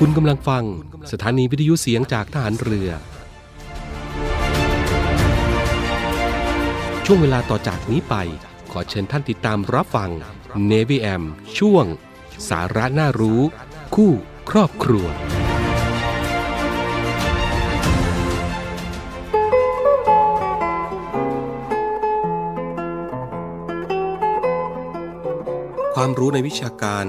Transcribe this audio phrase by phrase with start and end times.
[0.00, 0.64] คุณกำลังฟัง
[1.12, 2.90] สถานีวิทยุเสียงจากทหารเรือ
[7.04, 8.14] ช่วงเวลาต่อจากนี้ไป
[8.72, 10.10] ขอเชิญท่านติดตามรับฟัง
[10.70, 11.22] Navy AM
[11.58, 11.84] ช่วง
[12.48, 13.40] สาระน่ารู้
[13.94, 14.12] คู่
[14.50, 15.06] ครอบครัว
[25.94, 27.06] ความรู้ในวิชาการ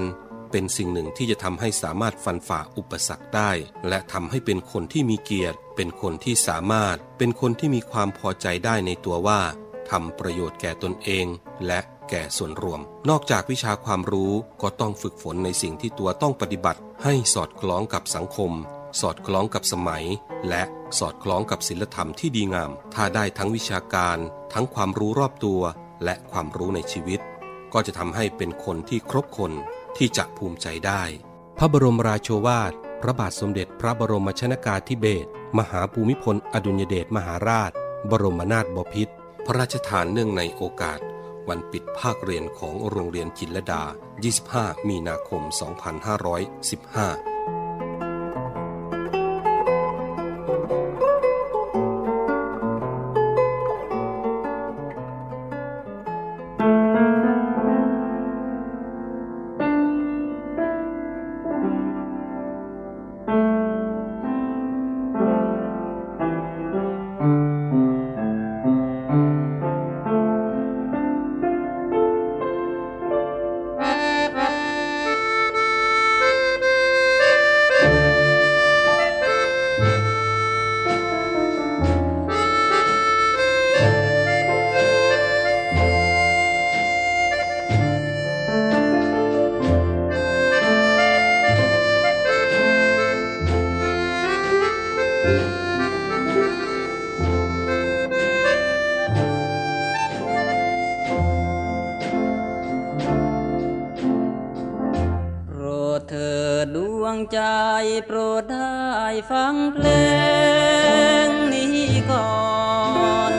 [0.50, 3.50] เป็นสิ่งหนึ่งที่จะทำให้สามารถฟันฝ่าอุปสรรคได้
[3.88, 9.40] และทำให้เป็นคนที่มีเกียรติ เป็นคนที่สามารถ เป็นคนที่มีความพอใจได้ในตัวว่า
[9.90, 11.26] ทำประโยชน์แก่ตนเอง
[11.66, 11.80] และ
[12.10, 12.80] แก่ส่วนรวม
[13.10, 18.52] นอกจากวิชาความรู้ก็ต้องฝึกฝนในสิ่งที่ตัวต้องปฏิบัติ ให้สอดคล้องกับสังคม
[19.00, 20.04] สอดคล้องกับสมัย
[20.48, 20.62] และ
[20.98, 24.18] สอดคล้องกับศีลธรรมที่ดีงาม ถ้าได้ทั้งวิชาการ
[24.52, 25.60] ทั้งความรู้รอบตัว
[26.04, 27.20] และความรู้ในชีวิต
[27.72, 29.52] ก็จะทำให้เป็นคนที่ครบคน
[29.96, 31.02] ที่จะภูมิใจได้
[31.58, 32.72] พระบรมราโชวาท
[33.02, 37.72] พระบาทสมเด็จพระบรมชนากาธิเบศรมหาภูมิพลอดุญเดชมหาราช
[38.10, 39.14] บรมนาถบพิตร
[39.44, 41.00] พระราชทานเนื่องในโอกาส
[41.48, 43.82] วันปิดภาคเรียนของโรงเรียนจินลดา
[44.34, 47.27] 25 มีนาคม 2515
[106.10, 107.40] เถิดดวงใจ
[108.06, 108.76] โปรดได้
[109.30, 109.88] ฟังเพล
[111.26, 111.78] งนี้
[112.10, 112.32] ก่อ
[113.32, 113.34] น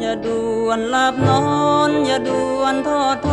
[0.00, 1.44] อย่าด่วนหลับนอ
[1.88, 3.31] น อย่าด่วนทอดท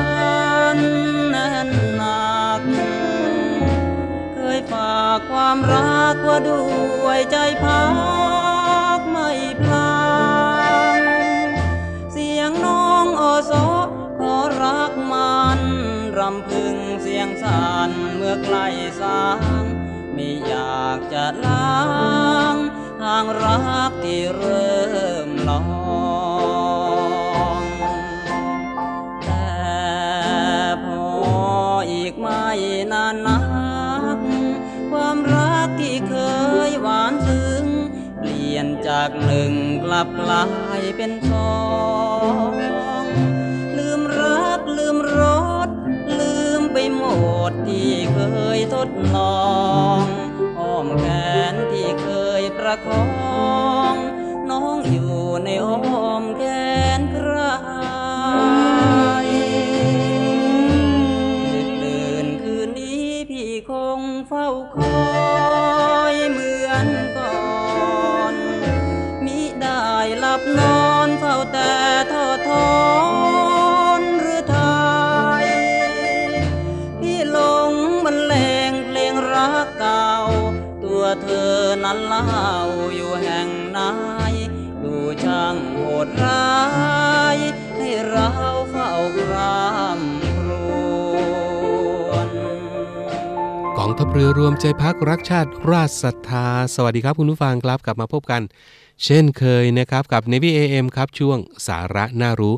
[0.00, 0.78] กพัน
[1.30, 2.62] แน่นหนัก
[4.34, 6.64] เคยฝากความรักว่าด้
[7.04, 7.84] วยใจพั
[8.98, 9.30] กไม่
[9.62, 10.00] พลา
[10.98, 11.00] ง
[12.12, 13.52] เสียงน้องโอโซ
[14.18, 15.60] ขอรักมัน
[16.18, 18.66] รำพึงเสียงสันเมื่อใกล้
[19.00, 19.24] สา
[19.62, 19.64] ง
[20.14, 21.78] ไม่อยากจะล้า
[22.54, 22.56] ง
[23.00, 25.89] ทางรักที่เริ่มลอง
[39.02, 39.52] จากหนึ่ง
[39.84, 40.44] กลับกลา
[40.80, 41.54] ยเป็นสอ
[42.48, 43.04] ง
[43.76, 45.20] ลืมรักลืมร
[45.66, 45.68] ส
[46.18, 47.04] ลืมไปหม
[47.50, 48.18] ดที่เค
[48.56, 49.48] ยทดลอ
[50.00, 50.02] ง
[50.58, 51.04] อ้อมแข
[51.52, 52.08] นที่เค
[52.40, 53.04] ยประคอ
[53.92, 53.94] ง
[54.50, 56.69] น้องอยู่ในอ้อมแขน
[94.14, 98.42] เรือรวมใจพักรักชาติราชศรัทธา สวัสดีครับคุณผู้ฟังครับกลับมาพบกัน
[99.04, 102.54] เช่นเคยนะครับกับ Navy AM ครับช่วงสาระน่ารู้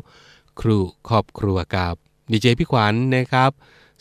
[0.59, 0.77] ครู
[1.09, 1.95] ครอบครัวกับ
[2.31, 3.51] ดีเจพี่ขวัญนะครับ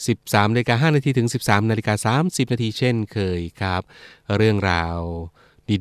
[0.07, 3.83] 13นาฬิกา5นาทีถึง 13นาฬิกา30นาทีเช่นเคยครับ
[4.37, 4.99] เรื่องราว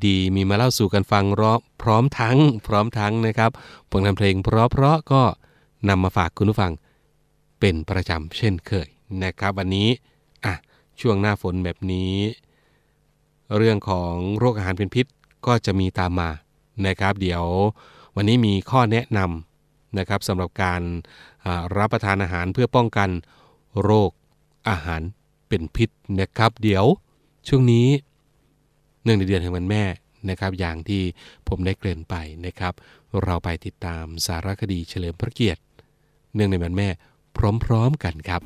[0.05, 2.37] ดีๆ มีมาเล่าสู่กันฟังรอพร้อมทั้ง
[2.67, 3.51] พร้อมทั้งนะครับ
[3.91, 5.21] ผลงานเพลงเพราะๆก็
[5.89, 6.71] นำมาฝากคุณผู้ฟัง
[7.59, 8.87] เป็นประจำเช่นเคย
[9.23, 9.89] นะครับ วันนี้
[10.99, 12.13] ช่วงหน้าฝนแบบนี้
[13.57, 15.05] เรื่องของโรคอาหารเป็นพิษ
[15.45, 16.29] ก็จะมีตามมา
[16.87, 17.43] นะครับ เดี๋ยว
[18.15, 20.81] วันนี้มีข้อแนะนำนะครับสำหรับการ
[21.77, 23.09] รับประทานอาหารเพื่อป้องกัน
[23.81, 24.11] โรค
[24.69, 25.01] อาหาร
[25.47, 25.89] เป็นพิษ
[26.19, 26.85] นะครับ เดี๋ยว
[27.47, 27.87] ช่วงนี้
[29.03, 29.83] เนื่องในเดือนแห่งวันแม่
[30.29, 31.01] นะครับ อย่างที่
[31.47, 32.15] ผมได้เกริ่นไป
[32.45, 32.73] นะครับ
[33.23, 35.61] เราไปติดตามสารคดีเฉลิมพระเกียรติ
[36.33, 36.87] เนื่องในวันแม่
[37.63, 38.41] พร้อมๆกันครับ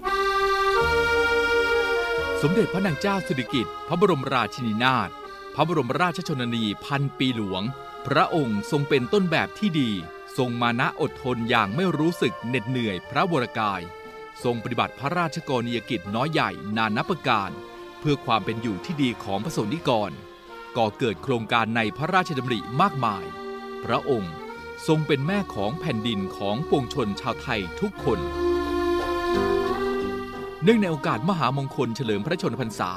[2.50, 5.10] มเด็จพระนางเจ้าสิริกิติ์พระบรมราชินีนาถ
[5.56, 7.64] พระบรมราชชนนีพันปีหลวง
[8.08, 9.92] พระองค์ทรงเป็นต้นแบบที่ดี
[10.38, 13.82] ทรงมานะอดทนอย่างไม่รู้สึกเหน็ดเหนื่อยพระวรกาย
[14.44, 17.52] ทรงปฏิบัติพระราชกรณียกิจน้อยใหญ่นานับประการ
[18.00, 20.12] เพื่อความเป็นอยู่ที่ดีของพระสนิกร
[20.78, 23.26] ก่อเกิดโครงการในพระราชดำริมากมาย
[23.86, 24.34] พระองค์
[24.88, 28.45] ทรงเป็นแม่ของแผ่นดินของปวงชนชาวไทยทุกคน
[30.68, 32.92] เนื่องในโอกาสมหามงคลเฉลิมพระชนพรรษา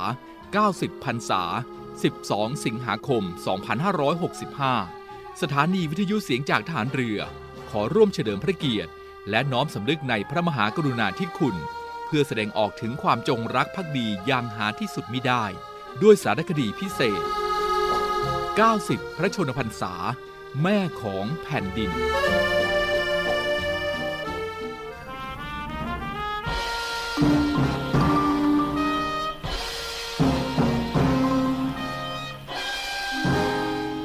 [0.49, 1.43] 90 พรรษา
[2.03, 3.23] 12 สิงหาคม
[4.73, 7.19] 2565 สถานีวิทยุเสียงจากทหารเรือ
[7.71, 8.93] ขอร่วมเฉลิมพระเกียรติ
[9.31, 11.57] และน้อมสำนึกในพระมหากรุณาธิคุณ
[12.07, 15.45] เพื่อแสดงออกถึงความจงรักภักดีอย่างหาที่สุดมิได้
[16.03, 17.23] ด้วยสารคดีพิเศษ
[18.61, 19.93] 90 พระชนพรรษา
[20.63, 21.91] แม่ของแผ่นดิน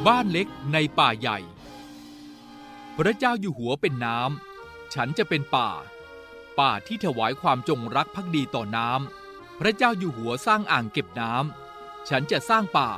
[0.07, 1.39] บ้านเล็กในป่าใหญ่
[2.97, 5.69] พระเจ้าอยู่หัวเป็นน้ำ ฉันจะเป็นป่า
[6.59, 12.91] ป่าที่ถวายความจงรักภักดีต่อน้ำ พระเจ้าอยู่หัวสร้างอ่างเก็บน้ำ ฉันจะสร้างป่า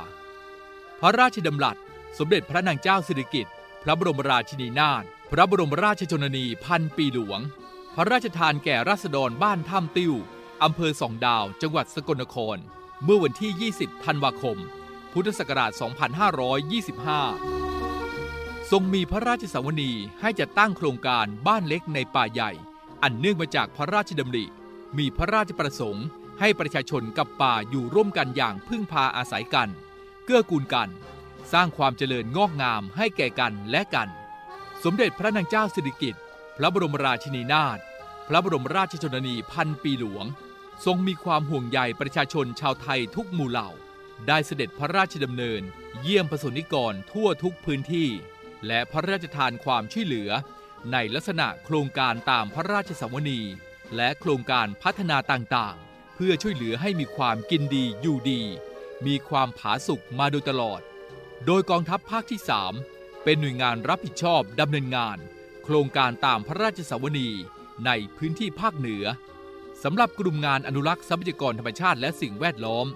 [1.00, 1.76] พระราชดำรัส
[2.18, 7.40] สมเด็จพระนางเจ้าสิริกิติ์ พระบรมราชินีนาถ พระบรมราชชนนีพันปีหลวง
[7.94, 10.14] พระราชทานแก่ราษฎรบ้านถ้ำติ้ว
[10.62, 12.56] อำเภอสองดาว จังหวัดสกลนคร
[13.04, 14.58] เมื่อวันที่ 20 ธันวาคม
[15.18, 15.72] พุทธศักราช
[17.40, 22.50] 2525 ทรงมีพระราชสวนีให้จัดตั้งโครงการบ้านเล็กในป่าใหญ่
[23.02, 24.44] อันเนื่องมาจากพระราชดำริ
[24.98, 26.06] มีพระราชประสงค์
[26.40, 29.68] ให้ประชาชนกับป่าอยู่ร่วมกันอย่างพึ่งพาอาศัยกัน
[30.24, 30.88] เกื้อกูลกัน
[31.52, 34.08] สร้างความเจริญงอกงามให้แก่กันและกัน
[34.84, 36.22] สมเด็จพระนางเจ้าสิริกิติ์
[36.56, 37.78] พระบรมราชินีนาถ
[38.28, 40.26] พระบรมราชชนนีพันปีหลวง
[40.84, 43.70] ทรงมีความห่วงใยประชาชนชาวไทยทุกหมู่เหล่า
[44.28, 45.62] ได้เสด็จพระราชดำเนิน
[46.02, 48.08] เยี่ยมประสนิกรทั่วทุกพื้นที่
[48.66, 50.30] และพระราชทานความช่วยเหลือ
[50.92, 53.40] ในลักษณะโครงการตามพระราชสวนี
[53.96, 58.42] และโครงการพัฒนาต่างๆ เพื่อช่วยเหลือให้มีความกินดีอยู่ดี
[59.06, 60.80] มีความผาสุกมาโดยตลอด
[61.46, 62.40] โดยกองทัพภาคที่
[62.82, 65.18] 3 เป็นหน่วยงานรับผิดชอบดำเนินงาน
[65.64, 67.30] โครงการตามพระราชสวนี
[67.86, 69.04] ในพื้นที่ภาคเหนือ
[69.82, 72.86] สำหรับกลุ่มงานอนุรักษ์ทรัพยากรธรรมชาติและสิ่งแวดล้อม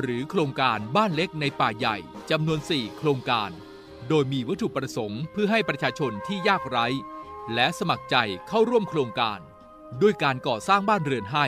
[0.00, 1.96] หรือโครงการบ้านเล็กในป่าใหญ่
[2.30, 3.50] จำนวน 4 โครงการ
[4.08, 6.86] โดยมีวัตถุประสงค์เพื่อให้ประชาชนที่ยากไร้
[7.54, 8.16] และสมัครใจ
[8.48, 9.38] เข้าร่วมโครงการ
[10.02, 11.46] ด้วยการก่อสร้างบ้านเรือนให้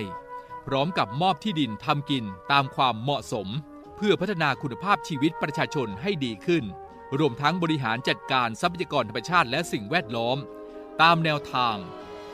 [0.67, 3.49] พร้อมกับมอบที่ดินทำกินตามความเหมาะสม
[3.97, 6.65] เพื่อพัฒนาคุณภาพชีวิตประชาชนให้ดีขึ้น
[7.19, 10.39] รวมทั้งบริหารจัดการทรัพยากรธรรมชาติและสิ่งแวดล้อม
[11.03, 11.77] ตามแนวทาง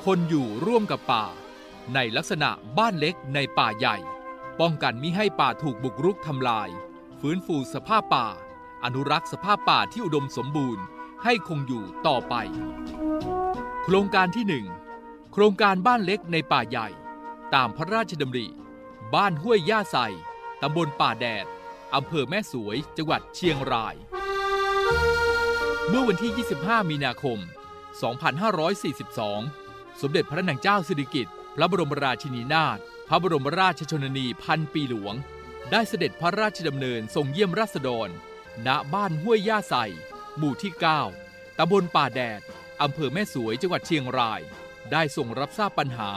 [0.04, 1.24] คนอยู่ร่วมกับป่า
[1.94, 3.96] ในลักษณะบ้านเล็กในป่าใหญ่
[4.60, 6.68] ป้องกันมิให้ป่าถูกบุกรุกทำลาย
[7.20, 8.26] ฟื้นฟูสภาพป่า
[8.84, 10.84] อนุรักษ์สภาพป่าที่อุดมสมบูรณ์
[11.24, 12.34] ให้คงอยู่ต่อไป
[13.84, 16.88] โครงการที่ 1 โครงการบ้านเล็กในป่าใหญ่
[17.54, 18.46] ตามพระราชดำริ
[19.14, 19.96] บ้านห้วยย่าใส
[20.62, 21.46] ตำบลป่าแดด
[21.94, 23.94] อำเภอแม่สวย จังหวัดเชียงราย
[25.88, 27.38] เมื่อวันที่ 25 มีนาคม
[28.64, 32.78] 2542 สมเด็จพระนางเจ้าสิริกิติ์พระบรมราชินีนาถ
[33.12, 35.14] พระบรมราชชนนีพันปีหลวง
[35.70, 38.08] ได้เสด็จพระราชดำเนินทรงเยี่ยมราษฎร
[38.66, 39.74] ณ บ้านห้วยย่าใส
[40.36, 40.72] หมู่ที่
[41.16, 42.40] 9ตำบลป่าแดด
[42.82, 44.40] อำเภอแม่สวยจังหวัดเชียงราย
[44.92, 46.10] ได้ทรงรับทราบปัญหา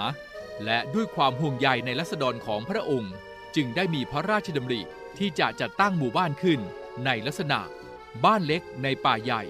[0.66, 3.14] และด้วยความห่วงใยในรัษฎรของพระองค์
[3.56, 4.82] จึงได้มีพระราชดำริ
[5.18, 6.60] ที่จะจัดตั้งหมู่บ้านขึ้น
[7.06, 7.60] ในลักษณะ
[8.26, 9.44] บ้านเล็กในป่าใหญ่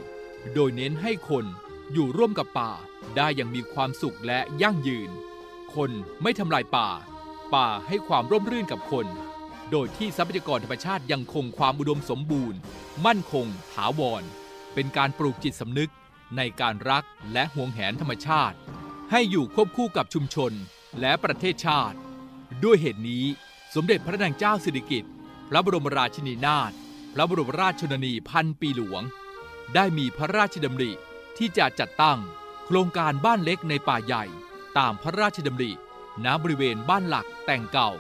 [0.54, 1.46] โดยเน้นให้คน
[1.94, 2.72] อยู่ร่วมกับป่า
[3.18, 5.12] ได้อย่างมีความสุขและยั่งยืน
[5.76, 6.90] คนไม่ทำลายป่า
[7.54, 9.08] ป่าให้ความร่มรื่นกับคน
[9.72, 12.60] โดยที่ทรัพยากรธรรมชาติยังคงความอุดมสมบูรณ์
[13.06, 14.24] มั่นคง ถาวร
[14.74, 15.92] เป็นการปลูกจิตสำนึก
[16.38, 18.58] ในการรักและห่วงแหนธรรมชาติ
[19.12, 20.52] ให้อยู่ควบคู่กับชุมชน
[21.00, 21.98] และประเทศชาติ
[22.64, 23.26] ด้วยเหตุนี้
[23.76, 25.12] สมเด็จพระนางเจ้าสิริกิติ์
[25.50, 26.72] พระบรมราชินีนาถ
[27.14, 29.02] พระบรมราชชนนีพันปีหลวง
[29.76, 30.92] ได้มีพระราชดำริ
[31.38, 32.20] ที่จะจัดตั้ง
[32.66, 34.24] โครงการบ้านเล็กในป่าใหญ่
[34.78, 35.72] ตามพระราชดำริ
[36.26, 37.92] ณบริเวณบ้านหลักแต่งเก่า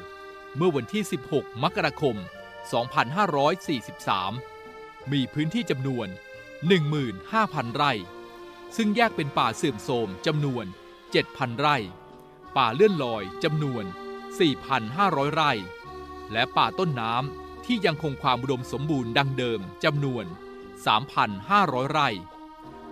[0.55, 2.15] เมื่อวันที่ 16 มกราคม
[4.23, 6.07] 2543 มีพื้นที่จำนวน
[6.91, 7.91] 15,000 ไร่
[8.75, 10.65] ซึ่งแยกเป็นป่าเสื่อมโทรมจำนวน
[11.11, 11.77] 7,000 ไร่
[12.57, 13.83] ป่าเลื่อนลอยจำนวน
[14.59, 15.51] 4,500 ไร่
[16.31, 20.25] และป่าต้นน้ำที่ยังคงความอุดมสมบูรณ์ดังเดิมจำนวน
[21.07, 22.09] 3,500 ไร่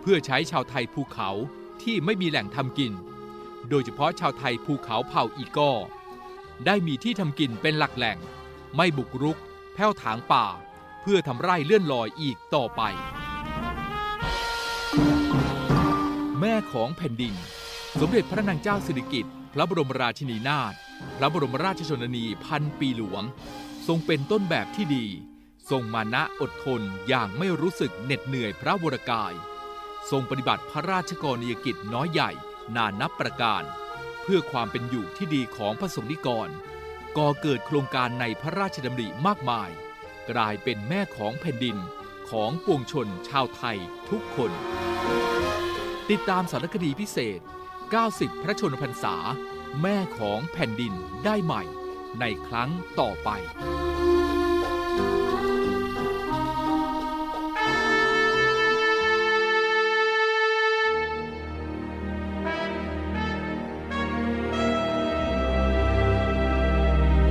[0.01, 1.29] เพื่อใช้ชาวไทยภูเขา
[1.83, 2.93] ที่ไม่มีแหล่งทำกิน
[3.69, 5.71] โดยเฉพาะชาวไทยภูเขาเผ่าอีกอ
[6.65, 8.17] ได้มีที่ทำกินเป็นหลักแหล่ง
[8.75, 9.37] ไม่บุกรุก
[9.73, 10.45] แผ้วถางป่า
[11.01, 12.81] เพื่อทำไร่เลื่อนลอยอีกต่อไป
[16.39, 17.33] แม่ของแผ่นดิน
[17.99, 20.73] สมเด็จพระนางเจ้าสิริกิติ์พระบรมราชินีนาถ
[21.17, 23.23] พระบรมราชชนนีพันปีหลวง
[23.87, 25.05] ทรงเป็นต้นแบบที่ดี
[25.69, 29.33] ทรงมานะอดทนอย่างไม่รู้สึกเหน็ดเหนื่อยพระวรกาย
[30.11, 32.31] ทรงปฏิบัติพระราชกรณียกิจน้อยใหญ่
[32.75, 33.63] นานับประการ
[34.21, 36.49] เพื่อความเป็นอยู่ที่ดีของพระสงฆ์นิกร
[37.17, 39.69] ก่อเกิดโครงการในพระราชดำริมากมาย
[40.31, 41.77] กลายเป็นแม่ของแผ่นดิน
[42.29, 43.77] ของปวงชนชาวไทย
[44.09, 44.51] ทุกคน
[46.09, 47.39] ติดตามสารคดีพิเศษ
[47.91, 49.15] 90 พระชนมพรรษา
[49.81, 50.93] แม่ของแผ่นดิน
[51.25, 51.63] ได้ใหม่
[52.19, 53.29] ในครั้งต่อไป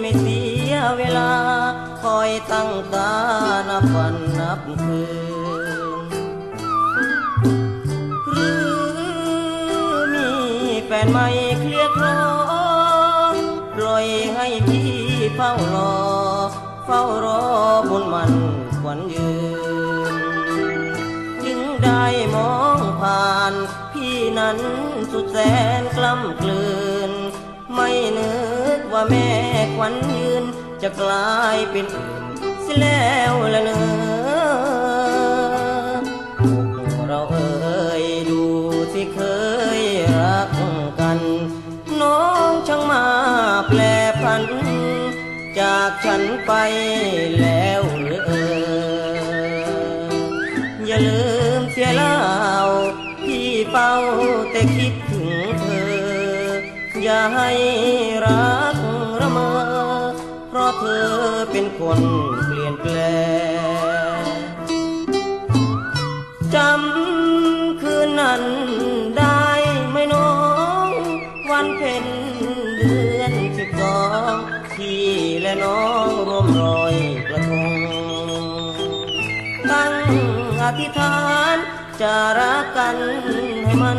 [0.00, 0.40] ไม่เสี
[0.72, 1.32] ยเวลา
[2.02, 3.12] คอยตั้งตา
[3.68, 5.02] นับวันนับคื
[6.04, 6.06] น
[8.26, 8.48] หรื
[9.92, 10.28] อมี
[10.84, 11.26] แฟนใหม่
[11.60, 12.22] เคลียร์ครอ
[13.76, 14.90] ปล่อยให้พี่
[15.34, 15.94] เฝ้ารอ
[16.86, 17.42] เฝ้ารอ
[17.88, 18.32] บนมัน
[18.80, 19.32] ขวัญยื
[20.12, 20.14] น
[21.44, 22.04] จึงได้
[22.34, 23.52] มองผ่าน
[23.92, 24.58] พี่นั้น
[25.12, 25.38] สุดแส
[25.80, 26.64] นกล้ำกลื
[27.10, 27.12] น
[27.74, 28.59] ไม่เนึก
[28.92, 29.28] ว่าแม่
[29.76, 30.44] ขวัญยืน
[30.82, 32.22] จะกลายเป็นอื่น
[32.62, 33.80] เสิแล้วละเนอ
[36.98, 38.42] อเราเอ่ยดู
[38.92, 39.20] ที่เค
[39.80, 39.82] ย
[40.18, 40.50] รัก
[41.00, 41.18] กัน
[42.00, 43.04] น้องช่างมา
[43.68, 43.80] แปล
[44.22, 44.44] พัน
[45.58, 46.52] จากฉันไป
[47.40, 48.32] แล้วหรือเอ
[49.20, 50.10] อ
[50.86, 51.22] อย่าลื
[51.58, 52.18] มเสียเล่า
[53.24, 53.92] พี่เฝ้า
[54.50, 55.30] แต่คิดถึง
[55.60, 56.10] เธอ
[57.02, 57.50] อย่าให้
[58.24, 58.49] รัก
[60.78, 61.08] เธอ
[61.52, 62.00] เป็นคน
[62.44, 62.96] เปลี่ยนแปล
[64.22, 64.24] ง
[66.54, 68.42] จำคืนนั้น
[69.18, 69.46] ได้
[69.90, 70.32] ไหมน้อ
[70.88, 70.90] ง
[71.50, 72.04] วันเพ็ญ
[72.76, 74.00] เดือนสิบสอ
[74.32, 74.34] ง
[74.74, 75.06] พี่
[75.42, 76.94] และน้องร่วมรอย
[77.28, 77.78] กระทง
[79.70, 79.94] ตั้ง
[80.62, 81.18] อธิษฐา
[81.54, 81.56] น
[82.00, 82.96] จะรักกัน
[83.64, 83.98] ให้มัน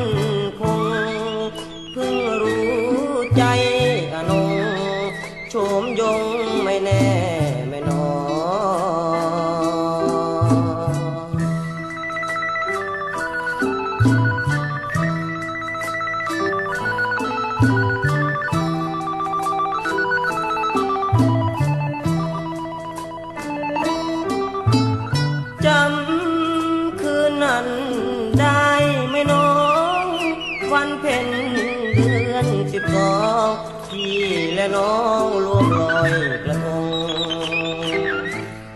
[32.44, 33.16] นสิบสอ
[33.48, 33.50] ง
[33.88, 34.18] พี่
[34.54, 36.12] และน้องรวมลอย
[36.46, 36.86] กระทง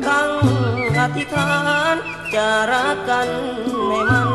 [0.08, 0.30] ตั้ง
[0.98, 1.54] อธิษฐา
[1.94, 1.96] น
[2.34, 3.28] จะรักกัน
[3.88, 4.35] ในมัน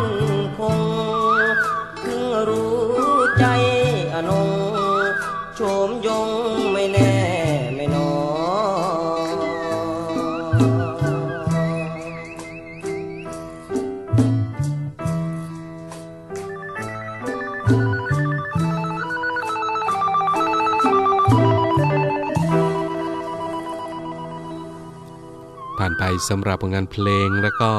[26.29, 27.71] สำหรับผลงานเพลงแล้วก็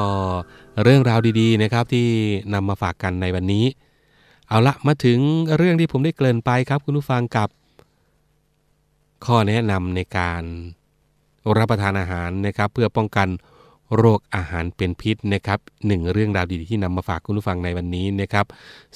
[0.82, 2.06] เรื่องราวดีๆนะครับที่
[2.54, 3.64] นำมาฝากกันในวันนี้
[4.48, 5.18] เอาละมาถึง
[5.56, 7.48] เรื่องที่ผมได้เกริ่นไปครับคุณผู้ฟังกับ
[9.24, 10.42] ข้อแนะนำในการ
[11.58, 13.28] รับประทานอาหารนะครับ เพื่อป้องกัน
[13.96, 18.46] โรคอาหารเป็นพิษนะครับหนึ่งเรื่องราวดีๆที่นำมาฝากคุณผู้ฟังในวันนี้นะครับ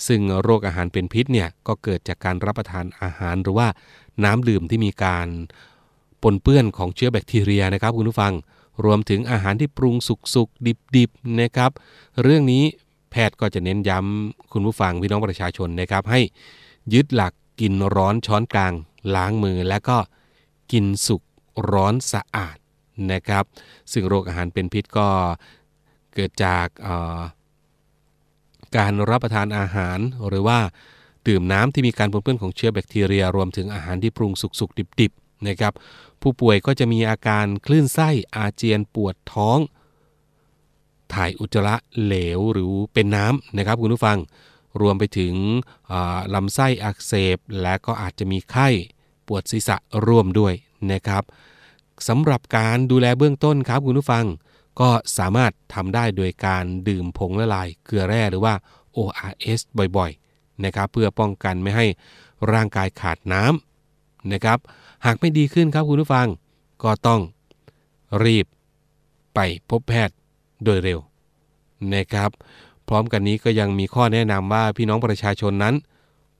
[0.07, 3.69] ซึ่งโรคอาหารเป็นพิษเนี่ยก็เกิดจากการรับประทานอาหารหรือว่า
[4.25, 5.29] น้ำดื่มที่มีการ
[6.23, 8.33] ปนเปื้อนของเชื้อแบคทีเรียนะครับคุณผู้ฟัง
[8.85, 9.95] รวมถึงอาหารที่ปรุง
[10.35, 10.67] สุกๆ
[10.97, 11.71] ดิบๆนะครับ
[12.23, 12.65] เรื่องนี้
[13.11, 16.21] แพทย์ก็จะเน้นย้ำคุณผู้ฟังพี่น้องประชาชนนะครับ ให้
[16.95, 18.73] ยึดหลักกินร้อนช้อนกลาง
[19.15, 19.99] ล้างมือ และก็
[20.73, 21.23] กินสุก
[21.71, 22.57] ร้อนสะอาด
[23.13, 23.45] นะครับ
[23.93, 25.09] ซึ่งโรคอาหารเป็นพิษก็
[26.15, 26.67] เกิดจาก
[28.77, 29.99] การรับประทานอาหาร
[30.29, 30.59] หรือว่า
[31.27, 35.73] ดื่มน้ำที่มีการปนเปื้อนของเชื้อแบคทีเรีย รวมถึงอาหารที่ปรุงสุกๆดิบๆ นะครับ
[36.21, 39.59] ผู้ป่วยก็จะมีอาการคลื่นไส้อาเจียนปวดท้อง
[41.13, 44.19] ถ่ายอุจจาระเหลวหรือเป็นน้ำนะครับคุณผู้ฟัง
[44.81, 45.35] รวมไปถึง
[46.35, 48.69] ลำไส้อักเสบ และก็อาจจะมีไข้
[49.27, 50.55] ปวดศีรษะร่วมด้วย
[50.93, 51.23] นะครับ
[52.09, 54.25] สำหรับการดูแลเบื้องต้นครับคุณผู้ฟัง
[54.81, 58.55] ก็สามารถทำได้โดยการดื่มผงละลายเกลือแร่หรือว่า
[58.97, 59.61] ORS
[59.97, 61.87] บ่อยๆนะครับเพื่อป้องกันไม่ให้
[62.53, 64.59] ร่างกายขาดน้ำนะครับ
[65.05, 66.29] หากไม่ดีขึ้นครับคุณผู้ฟัง
[66.83, 67.21] ก็ต้อง
[68.25, 68.47] รีบ
[69.35, 69.39] ไป
[69.71, 70.17] พบแพทย์
[70.65, 71.01] โดยเร็ว
[71.95, 72.31] นะครับ
[72.89, 75.75] พร้อมกันนี้ก็ยังมีข้อแนะนำว่าพี่น้องประชาชนนั้น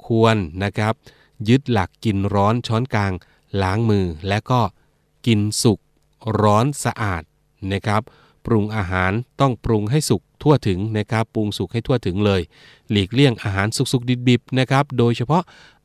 [0.07, 0.95] ควรนะครับ
[1.49, 3.13] ยึดหลักกินร้อนช้อนกลาง
[3.63, 4.61] ล้างมือ และก็
[5.27, 5.79] กินสุก
[6.43, 7.23] ร้อนสะอาด
[7.73, 8.03] นะครับ
[8.47, 12.41] ปรุงอาหารต้องปรุงให้สุกทั่วถึงนะครับ ปรุงสุกให้ทั่วถึงเลย
[12.91, 15.43] หลีกเลี่ยงอาหารสุกๆดิบๆนะครับ โดยเฉพาะ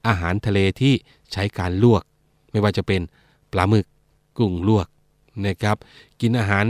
[0.07, 0.93] อาหารทะเลที่
[1.31, 2.03] ใช้การลวก
[2.51, 3.01] ไม่ว่าจะเป็น
[3.51, 3.85] ปลาหมึก
[4.37, 4.87] กุ้งลวก
[5.47, 5.77] นะครับ
[6.21, 6.65] กินอาหาร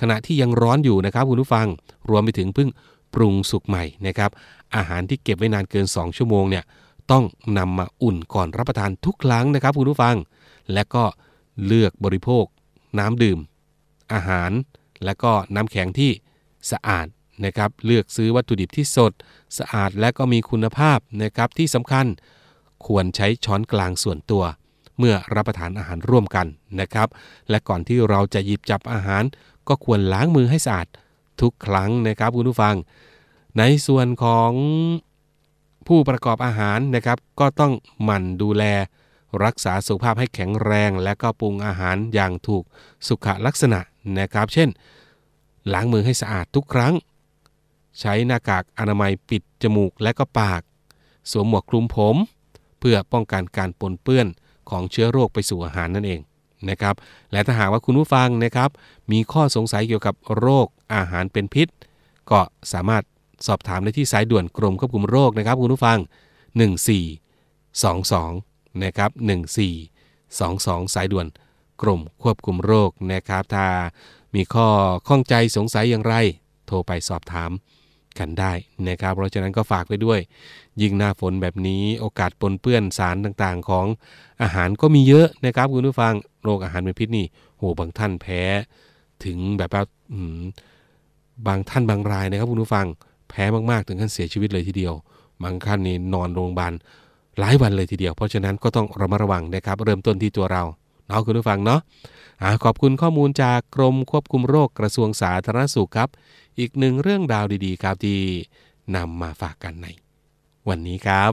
[0.00, 1.66] ขณะที่ยังร้อนอยู่นะครับคุณผู้ฟัง
[2.10, 2.68] รวมไปถึงเพิ่ง
[3.14, 4.30] ปรุงสุกใหม่นะครับ
[4.76, 6.64] อาหารที่เก็บไว้นานเกิน 2 ชั่วโมงเนี่ย
[7.10, 7.24] ต้อง
[7.58, 10.16] นำมาอุ่นก่อนรับประทานทุกครั้งนะครับคุณผู้ฟัง
[10.72, 11.04] และก็
[11.66, 12.44] เลือกบริโภค
[12.98, 13.38] น้ำดื่ม
[14.12, 14.50] อาหาร
[15.04, 16.10] และก็น้ำแข็งที่
[16.70, 17.06] สะอาด
[17.44, 19.12] นะครับ เลือกซื้อวัตถุดิบที่สด
[19.58, 22.06] สะอาดและก็มีคุณภาพนะครับที่สำคัญ
[22.86, 24.44] ควรใช้ช้อนกลางส่วนตัว
[24.98, 26.46] เมื่อรับประทานอาหารร่วมกัน
[26.80, 27.08] นะครับ
[27.50, 29.22] และก่อนที่เราจะหยิบจับอาหาร
[29.68, 30.86] ก็ควรล้างมือให้สะอาด
[31.40, 32.74] ทุกครั้งนะครับคุณผู้ฟัง
[33.58, 34.52] ในส่วนของ
[35.86, 38.64] ผู้ประกอบอาหารนะครับ ก็ต้องหมั่นดูแล
[39.44, 42.64] รักษาสุขภาพให้แข็งแรง และก็ปรุงอาหารอย่างถูก
[43.08, 43.80] สุขลักษณะ
[44.18, 44.68] นะครับ เช่น
[45.72, 46.94] ล้างมือให้สะอาดทุกครั้ง
[48.00, 50.62] ใช้หน้ากากอนามัยปิดจมูกและก็ปาก
[51.30, 52.16] สวมหมวกคลุมผม
[52.78, 54.26] เพื่อป้องกันการปนเปื้อน
[54.70, 56.20] ของเชื้อโรคไปสู่อาหารนั่นเอง
[56.70, 56.94] นะครับ
[57.32, 58.70] และถ้าหากว่าคุณผู้ฟังนะครับ
[59.12, 61.68] มีข้อสงสัยเกี่ยวกับโรคอาหารเป็นพิษ
[62.30, 62.40] ก็
[62.72, 63.02] สามารถ
[63.46, 65.98] สอบถามได้ที่สายด่วนกรมควบคุมโรคนะครับคุณผู้ฟัง
[67.60, 69.10] 1422นะครับ
[70.02, 71.26] 1422 สายด่วน
[71.82, 73.66] กรมควบคุมโรคนะครับ ถ้า
[74.34, 74.68] มีข้อ
[75.08, 76.14] ข้องใจสงสัยอย่างไร
[76.66, 77.50] โทรไปสอบถาม
[78.20, 78.52] กันได้
[78.88, 80.20] นะครับ เพราะฉะนั้นก็ฝากไว้ด้วย
[80.80, 83.86] ยิ่งหน้าฝนแบบนี้โอกาสปนเปื้อนสารต่างๆ ของ
[84.42, 87.26] อาหารก็มีเยอะนะครับคุณผู้ฟังโรคอาหารเป็นพิษนี่
[87.58, 88.42] โหบางท่านแพ้
[89.24, 89.82] ถึงแบบว่า
[91.46, 92.86] บางท่านบางรายนะครับคุณผู้ฟัง
[93.30, 94.94] แพ้มากๆถึงขั้นเสียชีวิตเลยทีเดียว
[95.42, 96.72] บางท่านนี่นอนโรงพยาบาล
[97.38, 100.62] หลายวันเลยทีเดียว เพราะฉะนั้นก็ต้องระมัดระวังนะครับ เริ่มต้นที่ตัวเรา
[101.06, 101.80] เนาะคุณผู้ฟังเนาะ
[102.64, 106.08] ขอบคุณข้อมูลจากกรมควบคุมโรคกระทรวงสาธารณสุขครับ
[106.58, 108.20] อีกหนึ่งเรื่องราวดีๆครับที่
[108.96, 109.88] นำมาฝากกันใน
[110.68, 111.32] วันนี้ครับ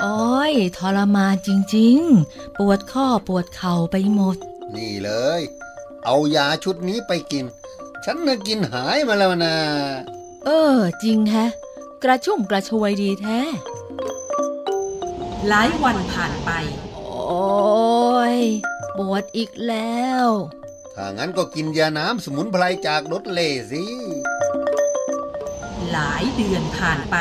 [0.00, 4.36] โอ้ยทรมานจริงๆ ปวดข้อปวดเข่าไปหมด
[4.74, 5.42] นี่เลย
[6.04, 7.44] เอายาชุดนี้ไปกิน
[8.04, 9.54] ฉันน่ะกินหายมาแล้วนะ
[10.44, 11.50] เออ จริงแฮะ
[12.02, 13.40] กระชุ่มกระชวยดีแท้
[15.48, 16.50] หลายวันผ่านไป
[16.94, 17.42] โอ้
[18.36, 18.38] ย
[18.96, 20.26] ปวดอีกแล้ว
[21.00, 23.84] ถ้างั้นก็กินยาน้ำสมุนไพรจากรถเล่สิ
[25.90, 27.16] หลายเดือนผ่านไป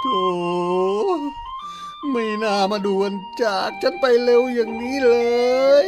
[0.00, 0.22] โธ่
[2.10, 5.10] ไม่น่ามาด่วนจากฉันไปเร็วอย่างนี้เล
[5.84, 5.86] ย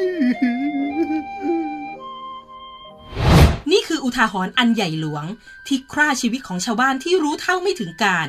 [3.70, 5.24] นี่คืออุทาหรณ์อันใหญ่หลวง
[5.66, 8.28] ที่คร่าชีวิตของชาวบ้านที่รู้เท่าไม่ถึงการ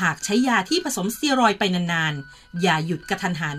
[0.00, 3.58] หากใช้ยาที่ผสมสเตียรอยด์ไปนานๆ อย่าหยุดกระทันหัน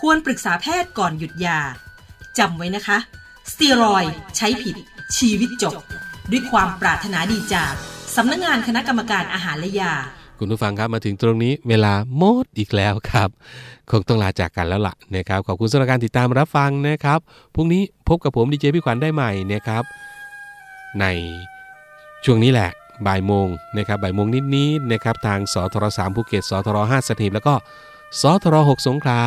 [0.00, 1.60] ควรปรึกษาแพทย์ก่อนหยุดยา
[2.38, 2.98] จำไว้นะคะ
[3.52, 4.04] สเตียรอย
[4.36, 4.76] ใช้ผิด
[5.16, 5.74] ชีวิตจบ
[6.30, 7.72] ด้วยความปรารถนาดีจาก
[8.16, 9.94] สำนักงงานคณะกรรมการอาหารและยา
[10.38, 13.28] คุณผู้ฟังครับมาถึงตรงนี้เวลาหมดอีกแล้วครับ
[13.90, 17.18] คงต้องลาจากกันแล้วล่ะนะครับขอบคุณสำหรับการติดตามรับฟังนะครับ
[17.54, 19.84] พรุ่งนี้พบกับผมดีเจพี่ขวัญได้ใหม่นะครับ
[21.00, 21.04] ใน
[22.24, 22.70] ช่วงนี้แหละ
[23.06, 27.54] บ่ายโมงนะครับบ่ายโมงนิดๆนะครับทางสทร3ภูเก็ตสทร5สถีบแล้วก็
[28.20, 29.20] สทร6สงขลา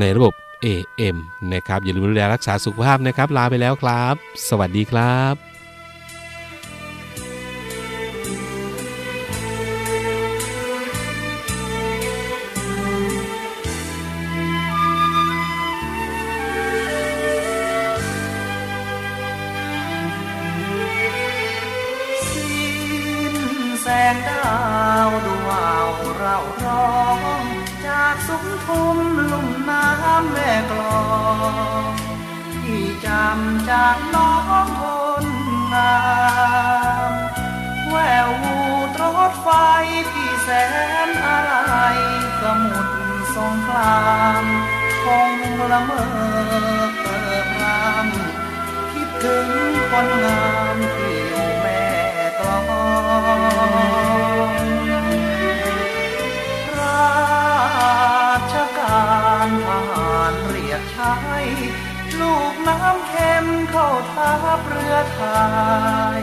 [0.00, 0.32] ในระบบ
[0.64, 1.16] AM
[1.52, 4.14] นะครับอย่าลืมดูแลรักษาสุขภาพนะครับ ลาไปแล้วครับ
[4.48, 34.32] สวัสดีครับำจากน้อ
[34.64, 34.82] งค
[35.24, 35.26] น
[35.72, 35.96] งา
[37.10, 37.12] ม
[37.88, 37.96] แว
[38.26, 39.48] ววูดรถไฟ
[40.12, 40.48] ที่แส
[41.06, 41.52] นอะไร
[42.40, 42.94] สมุทร
[43.36, 44.44] สงคราม
[45.04, 45.32] คง
[45.72, 46.06] ละเมอ
[47.00, 49.48] เกิดรำคิดถึง
[49.90, 51.84] คนงามที่อยู่แม่
[52.38, 52.58] กลอ
[54.52, 54.54] ง
[56.78, 59.06] ราชกา
[59.46, 61.14] รทหารเรียกใช้
[62.20, 65.22] ลูก น้ำเค็มเข้าทับเรือไท
[66.20, 66.22] ย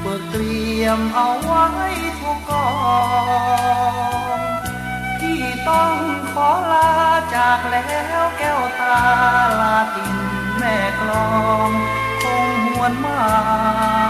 [0.00, 1.66] เปิดเตรียมเอาไว้
[2.20, 2.68] ทุกกอ
[4.36, 4.40] ง
[5.18, 5.94] พี่ต้อง
[6.32, 6.90] ขอลา
[7.34, 7.82] จากแล้
[8.22, 8.98] วแก้วตา
[9.60, 10.16] ลาติน
[10.58, 11.30] แม่กลอ
[11.68, 11.70] ง
[12.22, 14.01] คงหวนมา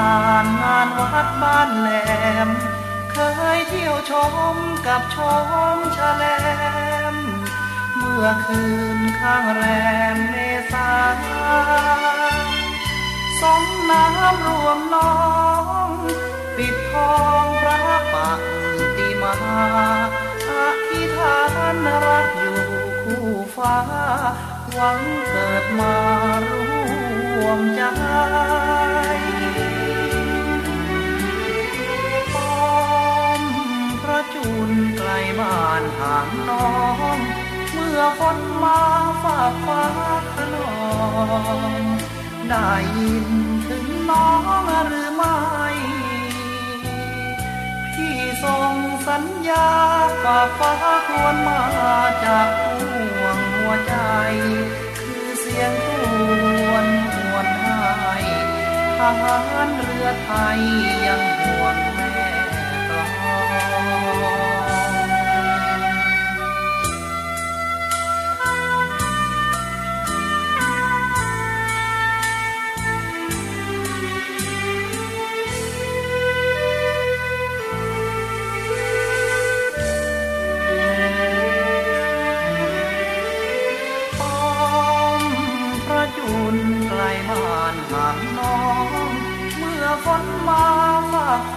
[0.00, 1.90] งานงานวัดบ้านแหล
[2.46, 2.48] ม
[3.12, 3.16] เค
[3.56, 4.12] ยเที่ยวช
[4.54, 5.16] มกับช
[5.74, 6.24] มชะแล
[7.12, 7.14] ม
[7.96, 8.64] เมื่อคื
[8.98, 9.62] นข้างแร
[10.14, 10.36] มเม
[10.72, 10.90] ษา
[13.40, 15.14] สมน้ำรวมน้อ
[15.86, 15.88] ง
[16.56, 17.78] ปิดทองพระ
[18.12, 18.40] ปัก
[18.96, 19.34] ติมา
[20.50, 20.52] อ
[20.88, 21.40] ธิษฐา
[21.74, 22.60] นรักอยู่
[23.02, 23.78] คู่ฟ้า
[24.74, 25.94] หวังเกิดมา
[26.48, 27.82] ร่วมใจ
[34.40, 36.70] พระจุลไกลบ้านทางน้อ
[37.14, 37.18] ง
[37.72, 38.80] เมื่อฝนมา
[39.22, 39.84] ฝากฟ้า
[40.34, 40.80] ขนอ
[41.78, 41.82] ง
[42.50, 43.28] ได้ยิน
[43.68, 44.28] ถึงน้อ
[44.64, 45.40] งหรือไม่
[47.94, 48.74] พี่ส่ง
[49.08, 49.68] สัญญา
[50.22, 50.72] ฝากฟ้า
[51.08, 51.62] ควรมา
[52.24, 53.94] จากห่วงหัวใจ
[54.98, 56.02] คือเสียงท
[56.70, 58.18] วนหวนให้
[58.98, 60.60] ทหารเรือไทย
[61.06, 61.29] ยัง
[86.16, 86.56] จุล
[86.88, 88.69] ไกลบ้านห่างน้อง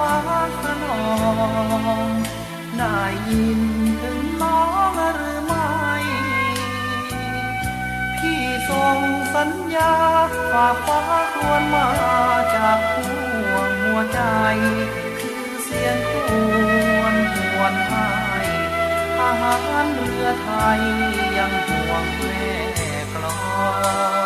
[0.03, 1.01] ฟ้าขนอ
[2.05, 2.07] ง
[2.77, 3.61] ได้ยิน
[4.01, 4.61] ถึงน้อ
[4.91, 5.71] งหรือไม่
[8.17, 8.99] พี่ส่ง
[9.35, 9.93] สัญญา
[10.51, 11.01] ฝากฟ้า
[11.35, 11.89] ควรมา
[12.55, 13.11] จากห่
[13.51, 14.21] วงหัวใจ
[15.19, 16.29] คือเสียงค
[16.99, 18.11] วรหวนให้
[19.17, 20.81] ทหารเรือไทย
[21.37, 22.49] ยังห่วงแม่
[23.13, 23.35] กลอ
[24.21, 24.22] ง